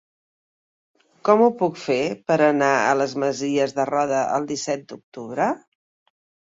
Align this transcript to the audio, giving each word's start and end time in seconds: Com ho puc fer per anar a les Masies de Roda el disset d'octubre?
Com 1.29 1.43
ho 1.43 1.49
puc 1.59 1.77
fer 1.83 1.99
per 2.33 2.39
anar 2.47 2.71
a 2.87 2.97
les 3.03 3.15
Masies 3.27 3.79
de 3.79 3.89
Roda 3.95 4.27
el 4.41 4.53
disset 4.57 4.91
d'octubre? 4.93 5.55